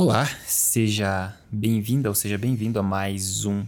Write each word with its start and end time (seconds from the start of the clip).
Olá, 0.00 0.26
seja 0.46 1.36
bem-vinda 1.50 2.08
ou 2.08 2.14
seja 2.14 2.38
bem-vindo 2.38 2.78
a 2.78 2.84
mais 2.84 3.44
um, 3.44 3.66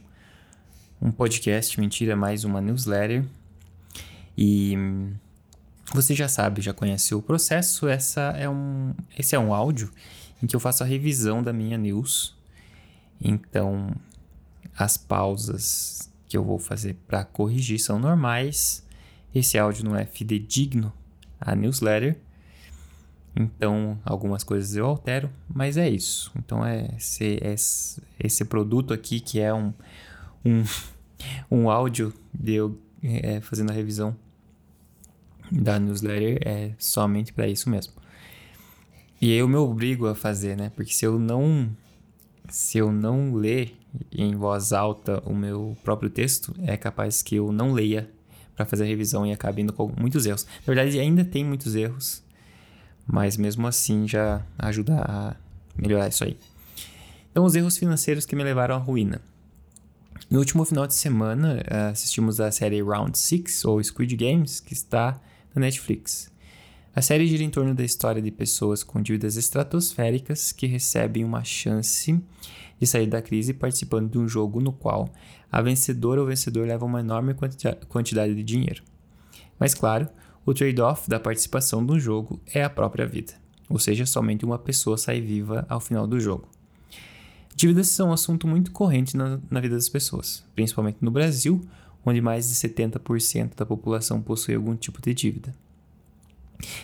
um 1.03 1.11
podcast, 1.11 1.81
mentira, 1.81 2.15
mais 2.15 2.45
uma 2.45 2.61
newsletter. 2.61 3.25
E 4.39 4.77
você 5.93 6.15
já 6.15 6.29
sabe, 6.29 6.61
já 6.63 6.73
conhece 6.73 7.17
o 7.17 7.21
processo, 7.21 7.89
essa 7.89 8.21
é 8.39 8.49
um, 8.49 8.95
esse 9.19 9.35
é 9.35 9.41
um 9.41 9.53
áudio 9.53 9.91
em 10.41 10.47
que 10.47 10.55
eu 10.55 10.61
faço 10.61 10.85
a 10.85 10.87
revisão 10.87 11.43
da 11.43 11.53
minha 11.53 11.77
news. 11.77 12.39
Então, 13.21 13.93
as 14.79 14.97
pausas 14.97 16.13
que 16.29 16.37
eu 16.37 16.45
vou 16.45 16.61
fazer 16.61 16.95
para 17.09 17.25
corrigir 17.25 17.81
são 17.81 17.99
normais. 17.99 18.87
Esse 19.35 19.59
áudio 19.59 19.85
não 19.85 19.97
é 19.97 20.05
fidedigno 20.05 20.93
à 21.41 21.57
newsletter. 21.57 22.21
Então, 23.35 23.99
algumas 24.05 24.43
coisas 24.43 24.75
eu 24.75 24.87
altero, 24.87 25.31
mas 25.49 25.77
é 25.77 25.89
isso. 25.89 26.33
Então, 26.37 26.65
é 26.65 26.89
esse, 26.97 27.39
esse, 27.43 28.03
esse 28.19 28.45
produto 28.45 28.93
aqui 28.93 29.21
que 29.21 29.41
é 29.41 29.55
um, 29.55 29.73
um, 30.45 30.65
um 31.51 31.71
áudio 31.71 32.13
de 32.35 32.55
eu 32.55 32.79
é, 33.03 33.41
fazendo 33.41 33.71
a 33.71 33.75
revisão 33.75 34.15
da 35.51 35.79
newsletter 35.79 36.39
é 36.45 36.73
somente 36.79 37.33
para 37.33 37.49
isso 37.49 37.69
mesmo. 37.69 37.95
E 39.21 39.33
eu 39.33 39.49
me 39.49 39.57
obrigo 39.57 40.07
a 40.07 40.15
fazer, 40.15 40.57
né? 40.57 40.71
Porque 40.75 40.93
se 40.93 41.05
eu 41.05 41.19
não 41.19 41.71
se 42.49 42.79
eu 42.79 42.91
não 42.91 43.35
ler 43.35 43.77
em 44.11 44.35
voz 44.35 44.73
alta 44.73 45.23
o 45.25 45.35
meu 45.35 45.77
próprio 45.85 46.11
texto, 46.11 46.55
é 46.63 46.77
capaz 46.77 47.23
que 47.23 47.37
eu 47.37 47.53
não 47.53 47.73
leia 47.73 48.11
para 48.57 48.65
fazer 48.65 48.85
a 48.85 48.87
revisão 48.87 49.27
e 49.27 49.33
acabe 49.33 49.63
indo 49.63 49.73
com 49.73 49.93
muitos 49.99 50.27
erros. 50.27 50.47
Na 50.67 50.75
verdade, 50.75 50.99
ainda 50.99 51.25
tem 51.25 51.45
muitos 51.45 51.75
erros, 51.75 52.23
mas 53.11 53.37
mesmo 53.37 53.67
assim 53.67 54.07
já 54.07 54.43
ajuda 54.59 55.03
a 55.03 55.37
melhorar 55.77 56.09
isso 56.09 56.23
aí. 56.25 56.39
Então, 57.31 57.45
os 57.45 57.55
erros 57.55 57.77
financeiros 57.79 58.27
que 58.27 58.37
me 58.37 58.45
levaram 58.45 58.75
à 58.75 58.79
ruína. 58.79 59.21
No 60.31 60.39
último 60.39 60.65
final 60.65 60.87
de 60.87 60.95
semana, 60.95 61.63
assistimos 61.91 62.41
a 62.41 62.51
série 62.53 62.83
Round 62.83 63.17
6, 63.17 63.65
ou 63.65 63.83
Squid 63.83 64.17
Games, 64.17 64.61
que 64.61 64.73
está 64.73 65.21
na 65.55 65.63
Netflix. 65.63 66.31
A 66.95 67.01
série 67.01 67.27
gira 67.27 67.43
em 67.43 67.51
torno 67.51 67.75
da 67.75 67.85
história 67.85 68.21
de 68.21 68.31
pessoas 68.31 68.83
com 68.83 69.01
dívidas 69.01 69.37
estratosféricas 69.37 70.53
que 70.53 70.67
recebem 70.67 71.25
uma 71.25 71.45
chance 71.45 72.21
de 72.81 72.87
sair 72.87 73.07
da 73.07 73.23
crise 73.23 73.55
participando 73.55 74.11
de 74.11 74.19
um 74.19 74.29
jogo 74.29 74.61
no 74.61 74.73
qual 74.73 75.09
a 75.51 75.63
vencedora 75.63 76.21
ou 76.21 76.27
vencedor 76.27 76.67
leva 76.67 76.85
uma 76.85 77.01
enorme 77.01 77.35
quantidade 77.89 78.35
de 78.35 78.43
dinheiro. 78.43 78.83
Mas, 79.59 79.75
claro, 79.75 80.09
o 80.51 80.55
trade-off 80.55 81.09
da 81.09 81.21
participação 81.21 81.81
no 81.81 81.99
jogo 82.01 82.41
é 82.53 82.65
a 82.65 82.69
própria 82.69 83.07
vida, 83.07 83.35
ou 83.69 83.79
seja, 83.79 84.05
somente 84.05 84.45
uma 84.45 84.59
pessoa 84.59 84.99
sai 84.99 85.21
viva 85.21 85.65
ao 85.69 85.79
final 85.79 86.09
do 86.09 86.19
jogo. 86.19 86.49
Dívidas 87.55 87.87
são 87.87 88.09
um 88.09 88.13
assunto 88.13 88.49
muito 88.49 88.73
corrente 88.73 89.17
na, 89.17 89.39
na 89.49 89.61
vida 89.61 89.77
das 89.77 89.89
pessoas, 89.89 90.45
principalmente 90.57 90.99
no 91.01 91.11
Brasil, 91.11 91.61
onde 92.05 92.21
mais 92.21 92.49
de 92.49 92.57
70% 92.57 93.55
da 93.55 93.65
população 93.65 94.21
possui 94.21 94.57
algum 94.57 94.75
tipo 94.75 95.01
de 95.01 95.15
dívida. 95.15 95.55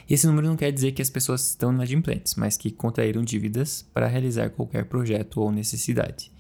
Esse 0.09 0.29
número 0.29 0.47
não 0.47 0.57
quer 0.57 0.71
dizer 0.71 0.93
que 0.93 1.03
as 1.03 1.11
pessoas 1.11 1.49
estão 1.49 1.73
inadimplentes, 1.73 2.37
mas 2.37 2.57
que 2.57 2.71
contraíram 2.71 3.23
dívidas 3.23 3.85
para 3.93 4.07
realizar 4.07 4.51
qualquer 4.51 4.85
projeto 4.85 5.41
ou 5.41 5.51
necessidade. 5.51 6.31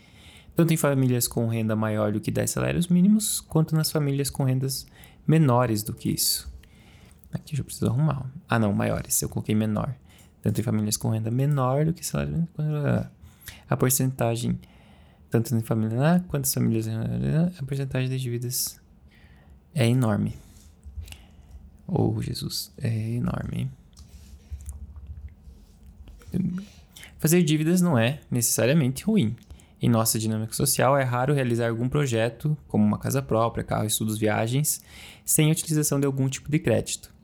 Tanto 0.54 0.72
em 0.72 0.76
famílias 0.76 1.26
com 1.26 1.48
renda 1.48 1.74
maior 1.74 2.12
do 2.12 2.20
que 2.20 2.30
10 2.30 2.50
salários 2.50 2.86
mínimos, 2.86 3.40
quanto 3.40 3.74
nas 3.74 3.90
famílias 3.90 4.30
com 4.30 4.44
rendas 4.44 4.86
menores 5.26 5.82
do 5.82 5.92
que 5.92 6.08
isso. 6.08 6.54
Aqui 7.36 7.58
eu 7.58 7.64
preciso 7.64 7.86
arrumar. 7.86 8.30
Ah, 8.48 8.58
não, 8.58 8.72
maiores. 8.72 9.20
Eu 9.20 9.28
coloquei 9.28 9.54
menor. 9.54 9.94
Tanto 10.42 10.58
em 10.58 10.64
famílias 10.64 10.96
com 10.96 11.10
renda 11.10 11.30
menor 11.30 11.84
do 11.84 11.92
que 11.92 12.04
salário. 12.04 12.48
A 13.68 13.76
porcentagem, 13.76 14.58
tanto 15.30 15.54
em 15.54 15.60
família 15.60 16.24
quanto 16.28 16.46
as 16.46 16.54
famílias, 16.54 16.88
a 16.88 17.62
porcentagem 17.64 18.08
de 18.08 18.18
dívidas 18.18 18.80
é 19.74 19.86
enorme. 19.86 20.34
Oh, 21.86 22.20
Jesus, 22.22 22.72
é 22.78 23.10
enorme. 23.10 23.70
Fazer 27.18 27.42
dívidas 27.42 27.80
não 27.80 27.98
é 27.98 28.20
necessariamente 28.30 29.04
ruim. 29.04 29.36
Em 29.80 29.90
nossa 29.90 30.18
dinâmica 30.18 30.54
social, 30.54 30.96
é 30.96 31.04
raro 31.04 31.34
realizar 31.34 31.68
algum 31.68 31.86
projeto, 31.86 32.56
como 32.66 32.82
uma 32.82 32.98
casa 32.98 33.20
própria, 33.20 33.62
carro, 33.62 33.84
estudos, 33.84 34.16
viagens, 34.16 34.80
sem 35.24 35.48
a 35.48 35.52
utilização 35.52 36.00
de 36.00 36.06
algum 36.06 36.28
tipo 36.30 36.50
de 36.50 36.58
crédito. 36.58 37.14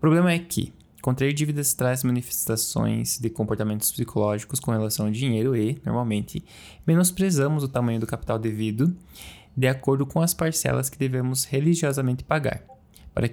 O 0.00 0.08
problema 0.08 0.32
é 0.32 0.38
que 0.38 0.72
contrair 1.02 1.34
dívidas 1.34 1.74
traz 1.74 2.02
manifestações 2.02 3.18
de 3.18 3.28
comportamentos 3.28 3.92
psicológicos 3.92 4.58
com 4.58 4.70
relação 4.70 5.04
ao 5.04 5.12
dinheiro 5.12 5.54
e, 5.54 5.78
normalmente, 5.84 6.42
menosprezamos 6.86 7.62
o 7.62 7.68
tamanho 7.68 8.00
do 8.00 8.06
capital 8.06 8.38
devido 8.38 8.96
de 9.54 9.66
acordo 9.66 10.06
com 10.06 10.22
as 10.22 10.32
parcelas 10.32 10.88
que 10.88 10.96
devemos 10.96 11.44
religiosamente 11.44 12.24
pagar, 12.24 12.62
para 13.12 13.28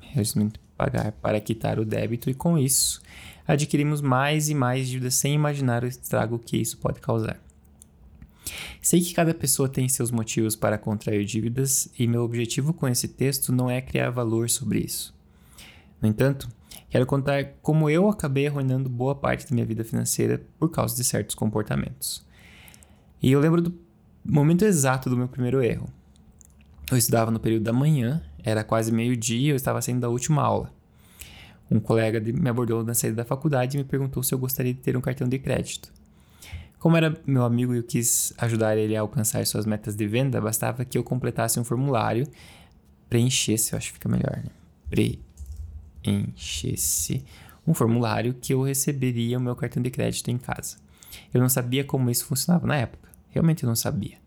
religiosamente 0.00 0.58
pagar 0.76 1.12
para 1.12 1.40
quitar 1.40 1.78
o 1.78 1.84
débito 1.84 2.28
e 2.28 2.34
com 2.34 2.58
isso 2.58 3.00
adquirimos 3.46 4.00
mais 4.00 4.48
e 4.48 4.54
mais 4.54 4.88
dívidas 4.88 5.14
sem 5.14 5.32
imaginar 5.32 5.84
o 5.84 5.86
estrago 5.86 6.40
que 6.40 6.56
isso 6.56 6.76
pode 6.78 6.98
causar. 6.98 7.40
Sei 8.82 9.00
que 9.00 9.14
cada 9.14 9.32
pessoa 9.32 9.68
tem 9.68 9.88
seus 9.88 10.10
motivos 10.10 10.56
para 10.56 10.76
contrair 10.76 11.24
dívidas 11.24 11.88
e 11.96 12.08
meu 12.08 12.24
objetivo 12.24 12.72
com 12.74 12.88
esse 12.88 13.06
texto 13.06 13.52
não 13.52 13.70
é 13.70 13.80
criar 13.80 14.10
valor 14.10 14.50
sobre 14.50 14.80
isso. 14.80 15.19
No 16.00 16.08
entanto, 16.08 16.48
quero 16.88 17.04
contar 17.06 17.44
como 17.62 17.90
eu 17.90 18.08
acabei 18.08 18.46
arruinando 18.46 18.88
boa 18.88 19.14
parte 19.14 19.46
da 19.46 19.54
minha 19.54 19.66
vida 19.66 19.84
financeira 19.84 20.42
por 20.58 20.70
causa 20.70 20.96
de 20.96 21.04
certos 21.04 21.34
comportamentos. 21.34 22.24
E 23.22 23.32
eu 23.32 23.40
lembro 23.40 23.60
do 23.60 23.78
momento 24.24 24.64
exato 24.64 25.10
do 25.10 25.16
meu 25.16 25.28
primeiro 25.28 25.62
erro. 25.62 25.88
Eu 26.90 26.96
estudava 26.96 27.30
no 27.30 27.38
período 27.38 27.64
da 27.64 27.72
manhã, 27.72 28.22
era 28.42 28.64
quase 28.64 28.90
meio-dia 28.90 29.52
eu 29.52 29.56
estava 29.56 29.82
saindo 29.82 30.00
da 30.00 30.08
última 30.08 30.42
aula. 30.42 30.72
Um 31.70 31.78
colega 31.78 32.20
me 32.20 32.48
abordou 32.48 32.82
na 32.82 32.94
saída 32.94 33.16
da 33.16 33.24
faculdade 33.24 33.76
e 33.76 33.78
me 33.78 33.84
perguntou 33.84 34.22
se 34.22 34.34
eu 34.34 34.38
gostaria 34.38 34.74
de 34.74 34.80
ter 34.80 34.96
um 34.96 35.00
cartão 35.00 35.28
de 35.28 35.38
crédito. 35.38 35.92
Como 36.80 36.96
era 36.96 37.16
meu 37.26 37.44
amigo 37.44 37.74
e 37.74 37.76
eu 37.76 37.82
quis 37.82 38.32
ajudar 38.38 38.76
ele 38.76 38.96
a 38.96 39.02
alcançar 39.02 39.46
suas 39.46 39.66
metas 39.66 39.94
de 39.94 40.06
venda, 40.06 40.40
bastava 40.40 40.84
que 40.84 40.96
eu 40.96 41.04
completasse 41.04 41.60
um 41.60 41.64
formulário, 41.64 42.26
preenchesse, 43.08 43.72
eu 43.72 43.76
acho 43.76 43.88
que 43.88 43.94
fica 43.94 44.08
melhor, 44.08 44.36
né? 44.38 44.50
Pre 44.88 45.20
enchesse 46.04 47.24
um 47.66 47.74
formulário 47.74 48.34
que 48.34 48.54
eu 48.54 48.62
receberia 48.62 49.38
o 49.38 49.40
meu 49.40 49.54
cartão 49.54 49.82
de 49.82 49.90
crédito 49.90 50.30
em 50.30 50.38
casa. 50.38 50.76
Eu 51.32 51.40
não 51.40 51.48
sabia 51.48 51.84
como 51.84 52.10
isso 52.10 52.24
funcionava 52.24 52.66
na 52.66 52.76
época. 52.76 53.08
Realmente 53.30 53.62
eu 53.62 53.68
não 53.68 53.76
sabia. 53.76 54.18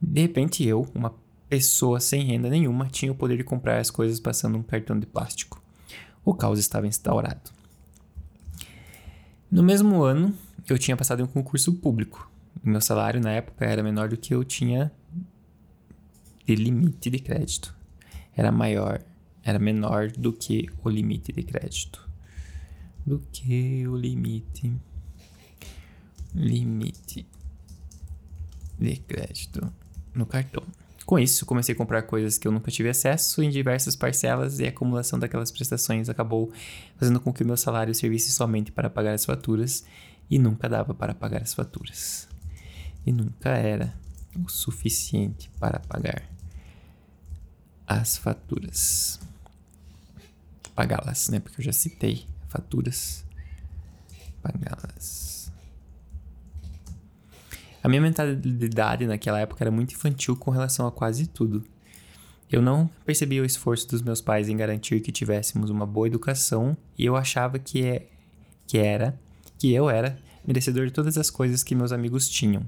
De 0.00 0.20
repente 0.20 0.64
eu, 0.64 0.86
uma 0.94 1.14
pessoa 1.48 2.00
sem 2.00 2.24
renda 2.24 2.50
nenhuma, 2.50 2.88
tinha 2.88 3.12
o 3.12 3.14
poder 3.14 3.36
de 3.36 3.44
comprar 3.44 3.78
as 3.78 3.90
coisas 3.90 4.20
passando 4.20 4.58
um 4.58 4.62
cartão 4.62 4.98
de 4.98 5.06
plástico. 5.06 5.62
O 6.24 6.34
caos 6.34 6.58
estava 6.58 6.86
instaurado. 6.86 7.50
No 9.50 9.62
mesmo 9.62 10.02
ano, 10.02 10.34
eu 10.68 10.78
tinha 10.78 10.96
passado 10.96 11.20
em 11.20 11.22
um 11.22 11.28
concurso 11.28 11.72
público. 11.74 12.30
Meu 12.62 12.80
salário 12.80 13.20
na 13.20 13.30
época 13.30 13.64
era 13.64 13.82
menor 13.82 14.08
do 14.08 14.16
que 14.16 14.34
eu 14.34 14.44
tinha 14.44 14.92
de 16.44 16.54
limite 16.54 17.08
de 17.08 17.18
crédito. 17.18 17.74
Era 18.36 18.50
maior 18.50 19.00
era 19.46 19.60
menor 19.60 20.10
do 20.10 20.32
que 20.32 20.68
o 20.82 20.90
limite 20.90 21.32
de 21.32 21.44
crédito. 21.44 22.04
Do 23.06 23.20
que 23.30 23.86
o 23.86 23.96
limite. 23.96 24.74
Limite 26.34 27.24
de 28.76 28.96
crédito 28.96 29.72
no 30.12 30.26
cartão. 30.26 30.64
Com 31.06 31.16
isso, 31.16 31.46
comecei 31.46 31.72
a 31.72 31.78
comprar 31.78 32.02
coisas 32.02 32.36
que 32.36 32.48
eu 32.48 32.52
nunca 32.52 32.72
tive 32.72 32.88
acesso 32.88 33.40
em 33.40 33.48
diversas 33.48 33.94
parcelas 33.94 34.58
e 34.58 34.66
a 34.66 34.70
acumulação 34.70 35.16
daquelas 35.16 35.52
prestações 35.52 36.08
acabou 36.08 36.50
fazendo 36.96 37.20
com 37.20 37.32
que 37.32 37.44
o 37.44 37.46
meu 37.46 37.56
salário 37.56 37.94
servisse 37.94 38.32
somente 38.32 38.72
para 38.72 38.90
pagar 38.90 39.14
as 39.14 39.24
faturas 39.24 39.84
e 40.28 40.40
nunca 40.40 40.68
dava 40.68 40.92
para 40.92 41.14
pagar 41.14 41.42
as 41.42 41.54
faturas. 41.54 42.28
E 43.06 43.12
nunca 43.12 43.50
era 43.50 43.94
o 44.44 44.48
suficiente 44.50 45.48
para 45.60 45.78
pagar 45.78 46.28
as 47.86 48.16
faturas 48.16 49.20
pagá-las, 50.76 51.30
né? 51.30 51.40
Porque 51.40 51.60
eu 51.60 51.64
já 51.64 51.72
citei 51.72 52.26
faturas. 52.48 53.24
Pagá-las. 54.42 55.50
A 57.82 57.88
minha 57.88 58.00
mentalidade 58.00 59.06
naquela 59.06 59.40
época 59.40 59.64
era 59.64 59.70
muito 59.70 59.94
infantil 59.94 60.36
com 60.36 60.50
relação 60.50 60.86
a 60.86 60.92
quase 60.92 61.26
tudo. 61.26 61.64
Eu 62.50 62.60
não 62.60 62.88
percebia 63.04 63.42
o 63.42 63.44
esforço 63.44 63.88
dos 63.88 64.02
meus 64.02 64.20
pais 64.20 64.48
em 64.48 64.56
garantir 64.56 65.00
que 65.00 65.10
tivéssemos 65.10 65.70
uma 65.70 65.86
boa 65.86 66.06
educação 66.06 66.76
e 66.96 67.04
eu 67.04 67.16
achava 67.16 67.58
que, 67.58 67.84
é, 67.84 68.06
que 68.66 68.78
era, 68.78 69.18
que 69.58 69.72
eu 69.72 69.90
era 69.90 70.18
merecedor 70.46 70.86
de 70.86 70.92
todas 70.92 71.16
as 71.16 71.30
coisas 71.30 71.64
que 71.64 71.74
meus 71.74 71.90
amigos 71.90 72.28
tinham. 72.28 72.66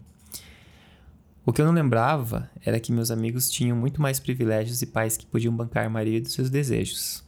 O 1.44 1.52
que 1.52 1.60
eu 1.60 1.66
não 1.66 1.72
lembrava 1.72 2.50
era 2.64 2.80
que 2.80 2.92
meus 2.92 3.10
amigos 3.10 3.48
tinham 3.48 3.76
muito 3.76 4.02
mais 4.02 4.18
privilégios 4.18 4.82
e 4.82 4.86
pais 4.86 5.16
que 5.16 5.26
podiam 5.26 5.54
bancar 5.54 5.86
a 5.86 5.90
maioria 5.90 6.20
dos 6.20 6.32
seus 6.32 6.50
desejos. 6.50 7.27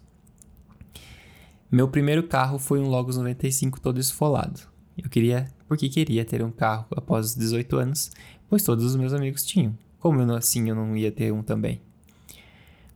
Meu 1.72 1.86
primeiro 1.86 2.24
carro 2.24 2.58
foi 2.58 2.80
um 2.80 2.88
Logos 2.88 3.16
95 3.16 3.80
todo 3.80 4.00
esfolado. 4.00 4.60
Eu 4.98 5.08
queria 5.08 5.46
porque 5.68 5.88
queria 5.88 6.24
ter 6.24 6.42
um 6.42 6.50
carro 6.50 6.86
após 6.96 7.26
os 7.26 7.36
18 7.36 7.76
anos, 7.76 8.10
pois 8.48 8.64
todos 8.64 8.84
os 8.84 8.96
meus 8.96 9.12
amigos 9.12 9.44
tinham. 9.44 9.78
Como 10.00 10.20
eu, 10.20 10.34
assim 10.34 10.68
eu 10.68 10.74
não 10.74 10.96
ia 10.96 11.12
ter 11.12 11.32
um 11.32 11.44
também? 11.44 11.80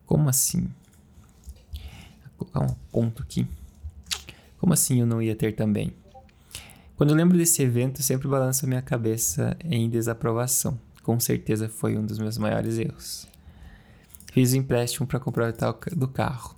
Como 0.04 0.28
assim? 0.28 0.68
Vou 2.36 2.48
colocar 2.48 2.72
um 2.72 2.74
ponto 2.90 3.22
aqui. 3.22 3.46
Como 4.58 4.72
assim 4.72 4.98
eu 4.98 5.06
não 5.06 5.22
ia 5.22 5.36
ter 5.36 5.54
também? 5.54 5.94
Quando 6.96 7.10
eu 7.10 7.16
lembro 7.16 7.38
desse 7.38 7.62
evento, 7.62 8.02
sempre 8.02 8.26
balanço 8.26 8.66
minha 8.66 8.82
cabeça 8.82 9.56
em 9.64 9.88
desaprovação. 9.88 10.76
Com 11.04 11.20
certeza 11.20 11.68
foi 11.68 11.96
um 11.96 12.04
dos 12.04 12.18
meus 12.18 12.38
maiores 12.38 12.76
erros. 12.76 13.28
Fiz 14.32 14.52
o 14.52 14.56
um 14.56 14.58
empréstimo 14.58 15.06
para 15.06 15.20
comprar 15.20 15.50
o 15.50 15.52
tal 15.52 15.78
do 15.92 16.08
carro. 16.08 16.56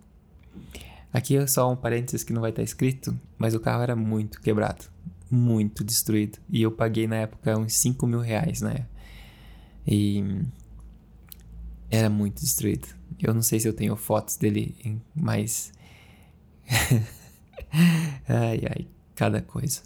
Aqui 1.12 1.36
é 1.36 1.46
só 1.46 1.70
um 1.72 1.76
parênteses 1.76 2.22
que 2.22 2.32
não 2.32 2.40
vai 2.40 2.50
estar 2.50 2.62
escrito, 2.62 3.18
mas 3.38 3.54
o 3.54 3.60
carro 3.60 3.82
era 3.82 3.96
muito 3.96 4.40
quebrado, 4.40 4.84
muito 5.30 5.82
destruído. 5.82 6.38
E 6.50 6.62
eu 6.62 6.70
paguei 6.70 7.06
na 7.06 7.16
época 7.16 7.58
uns 7.58 7.74
5 7.74 8.06
mil 8.06 8.20
reais, 8.20 8.60
né? 8.60 8.86
E 9.86 10.22
era 11.90 12.10
muito 12.10 12.40
destruído. 12.40 12.88
Eu 13.22 13.32
não 13.32 13.42
sei 13.42 13.60
se 13.60 13.68
eu 13.68 13.72
tenho 13.72 13.96
fotos 13.96 14.36
dele, 14.36 15.00
mas. 15.14 15.72
ai, 18.28 18.60
ai, 18.68 18.86
cada 19.14 19.40
coisa. 19.40 19.82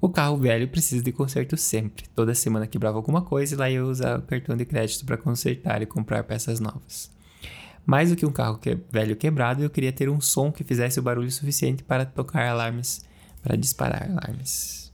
O 0.00 0.08
carro 0.08 0.36
velho 0.36 0.68
precisa 0.68 1.02
de 1.02 1.10
conserto 1.10 1.56
sempre. 1.56 2.04
Toda 2.14 2.34
semana 2.34 2.66
quebrava 2.66 2.98
alguma 2.98 3.22
coisa 3.22 3.54
e 3.54 3.58
lá 3.58 3.70
eu 3.70 3.86
usava 3.86 4.22
o 4.22 4.26
cartão 4.26 4.56
de 4.56 4.64
crédito 4.64 5.06
para 5.06 5.16
consertar 5.16 5.80
e 5.80 5.86
comprar 5.86 6.22
peças 6.24 6.60
novas. 6.60 7.10
Mais 7.86 8.10
do 8.10 8.16
que 8.16 8.26
um 8.26 8.32
carro 8.32 8.58
que 8.58 8.76
velho 8.90 9.14
quebrado, 9.14 9.62
eu 9.62 9.70
queria 9.70 9.92
ter 9.92 10.08
um 10.08 10.20
som 10.20 10.50
que 10.50 10.64
fizesse 10.64 10.98
o 10.98 11.02
barulho 11.02 11.30
suficiente 11.30 11.84
para 11.84 12.04
tocar 12.04 12.48
alarmes, 12.48 13.04
para 13.40 13.56
disparar 13.56 14.10
alarmes. 14.10 14.92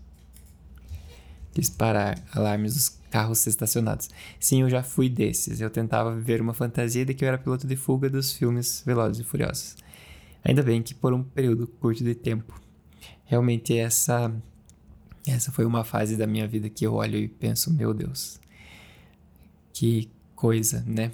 Disparar 1.55 2.19
alarmes 2.35 2.75
dos 2.75 3.01
carros 3.11 3.47
estacionados. 3.47 4.11
Sim, 4.39 4.63
eu 4.63 4.71
já 4.71 4.83
fui 4.83 5.09
desses. 5.09 5.61
Eu 5.61 5.71
tentava 5.71 6.15
viver 6.15 6.41
uma 6.41 6.53
fantasia 6.53 7.05
de 7.05 7.15
que 7.15 7.25
eu 7.25 7.29
era 7.29 7.39
piloto 7.39 7.67
de 7.67 7.77
fuga 7.77 8.11
dos 8.11 8.33
filmes 8.33 8.83
Velozes 8.85 9.21
e 9.21 9.25
Furiosos. 9.25 9.77
Ainda 10.45 10.63
bem 10.63 10.83
que 10.83 10.95
por 10.95 11.15
um 11.15 11.23
período 11.23 11.67
curto 11.67 12.05
de 12.05 12.15
tempo. 12.15 12.61
Realmente 13.25 13.77
essa 13.77 14.31
essa 15.27 15.53
foi 15.53 15.65
uma 15.65 15.85
fase 15.85 16.17
da 16.17 16.27
minha 16.27 16.47
vida 16.49 16.69
que 16.69 16.85
eu 16.85 16.95
olho 16.95 17.17
e 17.17 17.29
penso, 17.29 17.73
meu 17.73 17.95
Deus, 17.95 18.41
que 19.73 20.11
coisa, 20.35 20.83
né? 20.87 21.13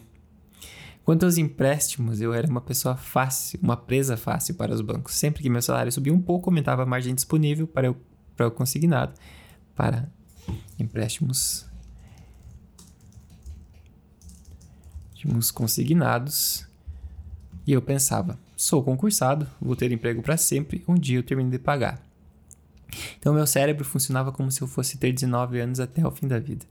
Quanto 1.09 1.25
aos 1.25 1.39
empréstimos, 1.39 2.21
eu 2.21 2.35
era 2.35 2.47
uma 2.47 2.61
pessoa 2.61 2.95
fácil, 2.95 3.59
uma 3.63 3.79
presa 3.79 4.15
fácil 4.15 4.57
para 4.57 4.75
os 4.75 4.83
bancos. 4.83 5.15
Sempre 5.15 5.43
que 5.43 5.49
meu 5.49 5.63
salário 5.63 5.91
subia 5.91 6.13
um 6.13 6.21
pouco, 6.21 6.51
aumentava 6.51 6.83
a 6.83 6.85
margem 6.85 7.15
disponível 7.15 7.67
para, 7.67 7.87
eu, 7.87 7.97
para 8.37 8.47
o 8.47 8.51
consignado 8.51 9.15
para 9.75 10.07
empréstimos, 10.79 11.67
empréstimos 15.13 15.51
consignados. 15.51 16.69
E 17.67 17.73
eu 17.73 17.81
pensava, 17.81 18.39
sou 18.55 18.85
concursado, 18.85 19.49
vou 19.59 19.75
ter 19.75 19.91
emprego 19.91 20.21
para 20.21 20.37
sempre, 20.37 20.85
um 20.87 20.95
dia 20.95 21.21
eu 21.21 21.23
termino 21.23 21.51
de 21.51 21.59
pagar. 21.59 22.03
Então, 23.19 23.33
meu 23.33 23.47
cérebro 23.47 23.83
funcionava 23.83 24.31
como 24.31 24.51
se 24.51 24.61
eu 24.61 24.69
fosse 24.69 24.99
ter 24.99 25.11
19 25.11 25.59
anos 25.59 25.81
até 25.81 26.07
o 26.07 26.11
fim 26.11 26.29
da 26.29 26.39
vida. 26.39 26.67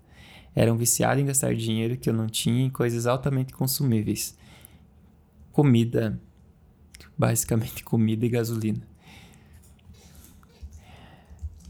Era 0.58 0.74
um 0.74 0.76
viciado 0.76 1.22
em 1.22 1.26
gastar 1.28 1.54
dinheiro 1.54 1.96
que 1.98 2.10
eu 2.10 2.14
não 2.16 2.26
tinha 2.26 2.66
em 2.66 2.70
coisas 2.72 3.06
altamente 3.06 3.54
consumíveis. 3.54 4.36
Comida, 5.52 6.20
basicamente 7.16 7.84
comida 7.86 8.26
e 8.26 8.30
gasolina. 8.30 8.82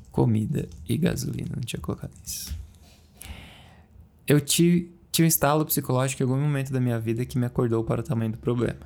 Comida 0.10 0.70
e 0.88 0.98
gasolina, 0.98 1.50
não 1.54 1.64
tinha 1.64 1.82
colocado 1.82 2.14
isso. 2.26 2.58
Eu 4.26 4.40
tive, 4.40 4.96
tive 5.12 5.26
um 5.26 5.28
estalo 5.28 5.66
psicológico 5.66 6.24
em 6.24 6.26
algum 6.26 6.40
momento 6.40 6.72
da 6.72 6.80
minha 6.80 6.98
vida 6.98 7.26
que 7.26 7.38
me 7.38 7.46
acordou 7.46 7.84
para 7.84 8.00
o 8.00 8.04
tamanho 8.04 8.32
do 8.32 8.38
problema. 8.38 8.80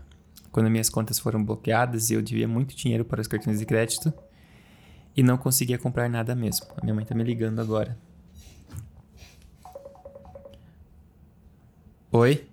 Quando 0.51 0.67
minhas 0.67 0.89
contas 0.89 1.19
foram 1.19 1.45
bloqueadas 1.45 2.09
e 2.09 2.15
eu 2.15 2.23
devia 2.23 2.47
muito 2.47 2.75
dinheiro 2.75 3.05
para 3.05 3.21
os 3.21 3.27
cartões 3.27 3.59
de 3.59 3.67
crédito, 3.67 4.11
e 5.15 5.21
não 5.21 5.37
conseguia 5.37 5.77
comprar 5.77 6.09
nada 6.09 6.33
mesmo. 6.33 6.65
A 6.75 6.81
minha 6.83 6.95
mãe 6.95 7.05
tá 7.05 7.13
me 7.13 7.23
ligando 7.23 7.59
agora. 7.59 7.95
Oi? 12.11 12.45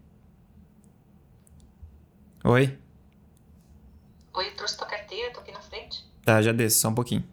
Oi? 2.44 2.78
Oi, 4.34 4.50
trouxe 4.52 4.76
tua 4.76 4.87
carteira, 4.87 5.32
tô 5.32 5.40
aqui 5.40 5.50
na 5.50 5.60
frente. 5.60 6.05
Tá, 6.25 6.40
já 6.40 6.52
desço, 6.52 6.81
só 6.81 6.88
um 6.88 6.94
pouquinho. 6.94 7.25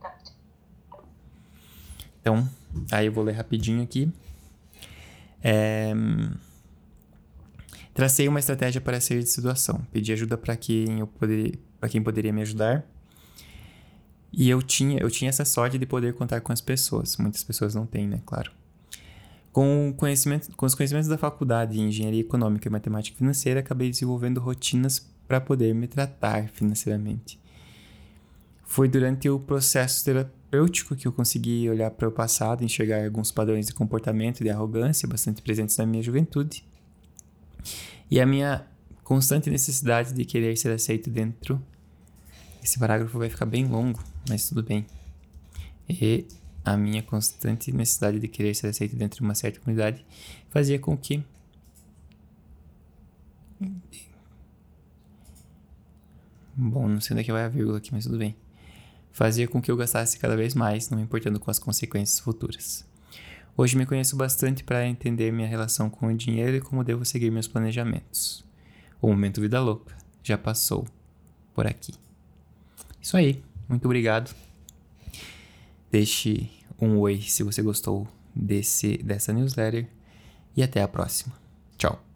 Tá. 0.00 0.18
Então, 2.20 2.48
aí 2.90 3.06
eu 3.06 3.12
vou 3.12 3.22
ler 3.22 3.32
rapidinho 3.32 3.82
aqui. 3.82 4.12
É... 5.42 5.92
Tracei 7.94 8.26
uma 8.26 8.40
estratégia 8.40 8.80
para 8.80 9.00
sair 9.00 9.22
de 9.22 9.28
situação. 9.28 9.86
Pedi 9.92 10.12
ajuda 10.12 10.36
para 10.36 10.56
quem 10.56 10.98
eu 11.00 11.06
poderia, 11.06 11.52
para 11.78 11.88
quem 11.88 12.02
poderia 12.02 12.32
me 12.32 12.42
ajudar 12.42 12.84
e 14.32 14.48
eu 14.48 14.62
tinha, 14.62 14.98
eu 15.00 15.10
tinha 15.10 15.28
essa 15.28 15.44
sorte 15.44 15.78
de 15.78 15.86
poder 15.86 16.14
contar 16.14 16.40
com 16.40 16.52
as 16.52 16.60
pessoas. 16.60 17.16
Muitas 17.16 17.42
pessoas 17.42 17.74
não 17.74 17.86
têm, 17.86 18.06
né? 18.06 18.20
Claro. 18.26 18.52
Com, 19.58 19.92
conhecimento, 19.92 20.54
com 20.54 20.66
os 20.66 20.74
conhecimentos 20.76 21.08
da 21.08 21.18
faculdade 21.18 21.72
de 21.72 21.80
Engenharia 21.80 22.20
Econômica 22.20 22.68
e 22.68 22.70
Matemática 22.70 23.18
Financeira, 23.18 23.58
acabei 23.58 23.90
desenvolvendo 23.90 24.38
rotinas 24.38 25.04
para 25.26 25.40
poder 25.40 25.74
me 25.74 25.88
tratar 25.88 26.48
financeiramente. 26.48 27.40
Foi 28.62 28.86
durante 28.86 29.28
o 29.28 29.40
processo 29.40 30.04
terapêutico 30.04 30.94
que 30.94 31.08
eu 31.08 31.12
consegui 31.12 31.68
olhar 31.68 31.90
para 31.90 32.06
o 32.06 32.12
passado, 32.12 32.62
enxergar 32.62 33.04
alguns 33.04 33.32
padrões 33.32 33.66
de 33.66 33.74
comportamento 33.74 34.42
e 34.42 34.44
de 34.44 34.50
arrogância 34.50 35.08
bastante 35.08 35.42
presentes 35.42 35.76
na 35.76 35.84
minha 35.84 36.04
juventude. 36.04 36.64
E 38.08 38.20
a 38.20 38.26
minha 38.26 38.64
constante 39.02 39.50
necessidade 39.50 40.12
de 40.12 40.24
querer 40.24 40.56
ser 40.56 40.70
aceito 40.70 41.10
dentro 41.10 41.60
esse 42.62 42.78
parágrafo 42.78 43.18
vai 43.18 43.28
ficar 43.28 43.46
bem 43.46 43.66
longo, 43.66 43.98
mas 44.28 44.48
tudo 44.48 44.62
bem. 44.62 44.86
E 45.88 46.28
a 46.72 46.76
minha 46.76 47.02
constante 47.02 47.72
necessidade 47.72 48.18
de 48.20 48.28
querer 48.28 48.54
ser 48.54 48.68
aceito 48.68 48.96
dentro 48.96 49.18
de 49.18 49.24
uma 49.24 49.34
certa 49.34 49.58
comunidade 49.60 50.04
fazia 50.50 50.78
com 50.78 50.96
que 50.96 51.22
Bom, 56.60 56.88
não 56.88 57.00
sei 57.00 57.14
onde 57.14 57.20
é 57.20 57.24
que 57.24 57.32
vai 57.32 57.44
a 57.44 57.48
vírgula 57.48 57.78
aqui, 57.78 57.92
mas 57.92 58.04
tudo 58.04 58.18
bem. 58.18 58.34
Fazia 59.12 59.46
com 59.46 59.62
que 59.62 59.70
eu 59.70 59.76
gastasse 59.76 60.18
cada 60.18 60.36
vez 60.36 60.54
mais, 60.54 60.90
não 60.90 60.98
importando 60.98 61.38
com 61.38 61.50
as 61.50 61.58
consequências 61.58 62.18
futuras. 62.18 62.84
Hoje 63.56 63.76
me 63.76 63.86
conheço 63.86 64.16
bastante 64.16 64.64
para 64.64 64.86
entender 64.86 65.32
minha 65.32 65.46
relação 65.46 65.88
com 65.88 66.08
o 66.08 66.16
dinheiro 66.16 66.56
e 66.56 66.60
como 66.60 66.82
devo 66.82 67.04
seguir 67.04 67.30
meus 67.30 67.46
planejamentos. 67.46 68.44
O 69.00 69.06
momento 69.08 69.40
vida 69.40 69.60
louca 69.60 69.96
já 70.22 70.36
passou 70.36 70.86
por 71.54 71.66
aqui. 71.66 71.94
Isso 73.00 73.16
aí. 73.16 73.42
Muito 73.68 73.84
obrigado. 73.84 74.34
Deixe 75.90 76.50
um 76.80 76.98
oi 76.98 77.20
se 77.20 77.42
você 77.42 77.62
gostou 77.62 78.06
desse 78.34 78.98
dessa 78.98 79.32
newsletter 79.32 79.86
e 80.56 80.62
até 80.62 80.82
a 80.82 80.88
próxima. 80.88 81.34
Tchau. 81.76 82.07